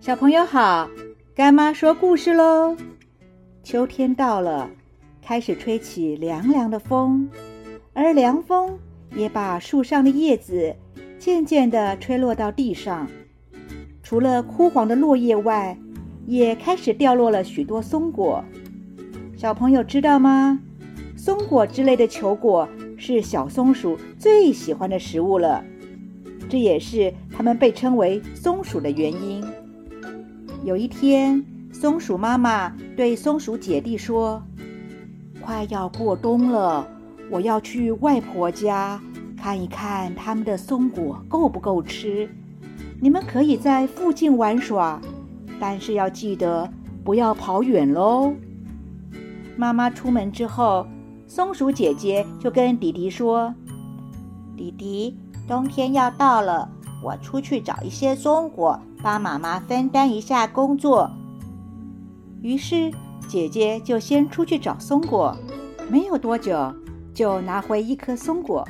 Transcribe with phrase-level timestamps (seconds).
[0.00, 0.88] 小朋友好，
[1.34, 2.74] 干妈说故事喽。
[3.62, 4.70] 秋天到了，
[5.20, 7.28] 开始吹起凉凉的风，
[7.92, 8.78] 而凉风
[9.14, 10.74] 也把树上的叶子
[11.18, 13.06] 渐渐地吹落到地上。
[14.02, 15.76] 除了枯黄的落叶外，
[16.26, 18.42] 也开始掉落了许多松果。
[19.36, 20.58] 小朋友知道吗？
[21.14, 25.62] 松果之类的球果是小松鼠最喜欢的食物了，
[26.48, 29.44] 这也是它们被称为松鼠的原因。
[30.62, 34.42] 有一天，松鼠妈妈对松鼠姐弟说
[35.40, 36.86] ：“快要过冬了，
[37.30, 39.00] 我要去外婆家
[39.36, 42.28] 看一看他们的松果够不够吃。
[43.00, 45.00] 你们可以在附近玩耍，
[45.58, 46.70] 但是要记得
[47.02, 48.34] 不要跑远喽。”
[49.56, 50.86] 妈妈出门之后。
[51.26, 53.54] 松鼠姐姐就跟弟弟说
[54.58, 55.16] ：“弟弟，
[55.46, 56.68] 冬天要到了，
[57.04, 61.10] 我出去找一些松果，帮妈妈分担一下工作。”
[62.42, 62.90] 于是
[63.28, 65.36] 姐姐就先出去找松果，
[65.88, 66.74] 没有多久
[67.12, 68.66] 就拿回一颗松果。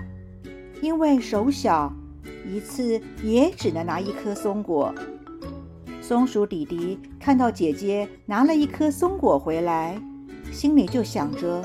[0.83, 1.93] 因为手小，
[2.49, 4.95] 一次也只能拿一颗松果。
[6.01, 10.01] 松鼠弟弟看到姐姐拿了一颗松果回来，
[10.51, 11.63] 心里就想着。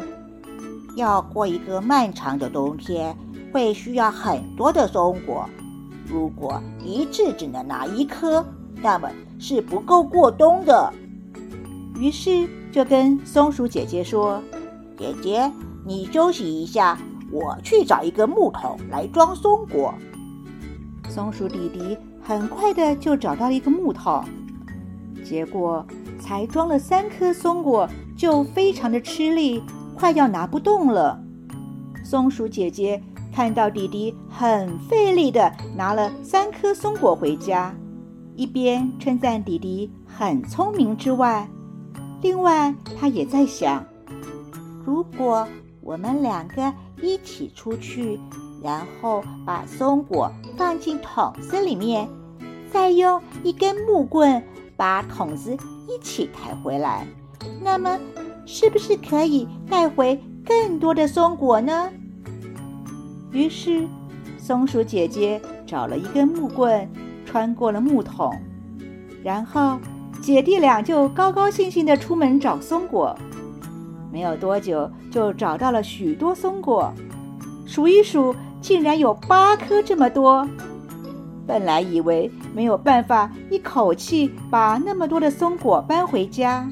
[0.95, 3.17] 要过一个漫长的冬天，
[3.51, 5.49] 会需要很多的松果。
[6.05, 8.45] 如果一次只能拿一颗，
[8.85, 10.93] 那么是不够过冬的。
[11.97, 14.39] 于是就跟松鼠姐姐说
[14.95, 15.51] ：“姐姐，
[15.83, 16.95] 你休息一下，
[17.31, 19.91] 我去找一个木桶来装松果。”
[21.09, 24.23] 松鼠弟弟很快的就找到了一个木桶，
[25.23, 25.83] 结果
[26.19, 29.63] 才装了三颗松果，就非常的吃力。
[29.95, 31.19] 快要拿不动了，
[32.03, 33.01] 松鼠姐姐
[33.33, 37.73] 看到弟弟很费力的拿了三颗松果回家，
[38.35, 41.47] 一边称赞弟弟很聪明之外，
[42.21, 43.85] 另外他也在想：
[44.85, 45.47] 如果
[45.81, 48.19] 我们两个一起出去，
[48.61, 52.07] 然后把松果放进桶子里面，
[52.71, 54.43] 再用一根木棍
[54.75, 57.07] 把桶子一起抬回来，
[57.61, 57.99] 那么。
[58.47, 61.89] 是不是可以带回更多的松果呢？
[63.31, 63.87] 于是，
[64.37, 66.87] 松鼠姐姐找了一根木棍，
[67.35, 68.33] 穿过了木桶，
[69.21, 69.77] 然后
[70.21, 73.13] 姐弟俩就高高兴兴地出门找松果。
[74.09, 76.93] 没有多久，就找到了许多松果，
[77.65, 80.47] 数一数，竟然有八颗这么多。
[81.45, 86.65] 本来以为没有办法一口气把那么多的松果搬回家。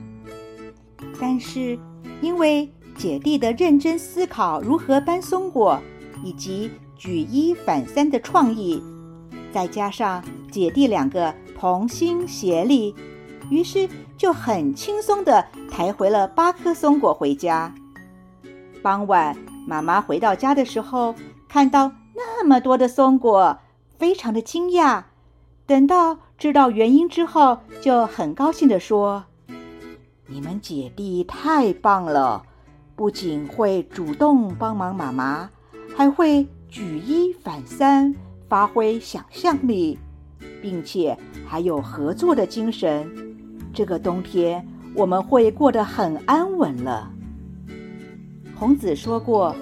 [1.20, 1.78] 但是，
[2.22, 5.78] 因为姐弟的认真思考如何搬松果，
[6.24, 8.82] 以及举一反三的创意，
[9.52, 12.94] 再加上姐弟两个同心协力，
[13.50, 17.74] 于是就很轻松地抬回了八颗松果回家。
[18.84, 21.16] 傍晚，妈妈回到家的时候，
[21.50, 23.58] 看到那么多的松果，
[23.98, 25.06] 非常的惊讶。
[25.66, 29.24] 等到知道原因之后，就很高兴地说。
[30.28, 32.44] 你们姐弟太棒了，
[32.96, 35.50] 不仅会主动帮忙妈妈，
[35.98, 38.14] 还会举一反三，
[38.48, 39.98] 发挥想象力，
[40.62, 43.10] 并且还有合作的精神。
[43.74, 47.12] 这个冬天我们会过得很安稳了。
[48.58, 49.56] 孔子说过，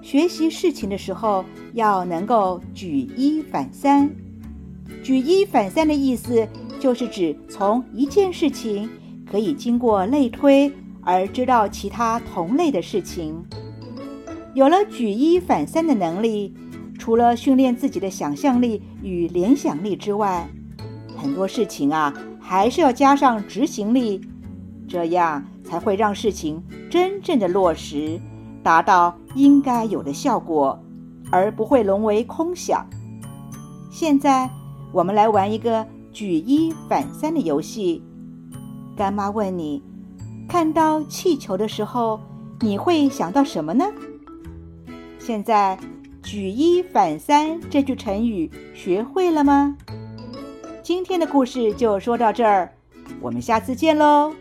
[0.00, 1.44] 学习事情的时候
[1.74, 4.10] 要能够举一反三。
[5.02, 6.46] 举一反三的意思
[6.78, 8.88] 就是指从一件事情。
[9.28, 13.44] 可以经过类推而知道其他同类的事情。
[14.54, 16.54] 有了举一反三的能力，
[17.06, 20.44] 除了训练自己的想象力与联想力之外，
[21.16, 24.20] 很多事情啊还是要加上执行力，
[24.88, 28.20] 这样才会让事情真正的落实，
[28.60, 30.76] 达到应该有的效果，
[31.30, 32.84] 而不会沦为空想。
[33.88, 34.50] 现在
[34.90, 38.02] 我们来玩一个举一反三的游戏。
[38.96, 39.80] 干妈问你，
[40.48, 42.18] 看到气球的时候，
[42.62, 43.84] 你会想到什么呢？
[45.20, 45.78] 现在
[46.26, 49.76] “举一反三”这句成语学会了吗？
[50.82, 52.72] 今天的故事就说到这儿，
[53.20, 54.34] 我们下次见喽。